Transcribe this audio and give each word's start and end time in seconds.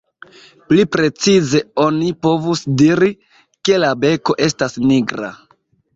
Pli 0.71 0.85
precize 0.95 1.61
oni 1.83 2.09
povus 2.27 2.63
diri, 2.83 3.11
ke 3.69 3.81
la 3.85 3.93
beko 4.07 4.37
estas 4.47 4.79
nigra. 4.93 5.31